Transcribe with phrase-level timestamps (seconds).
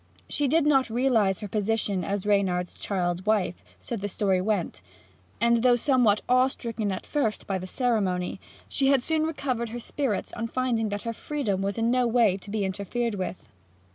[0.27, 4.81] She did not realize her position as Reynard's child wife so the story went
[5.39, 9.79] and though somewhat awe stricken at first by the ceremony, she had soon recovered her
[9.79, 13.47] spirits on finding that her freedom was in no way to be interfered with.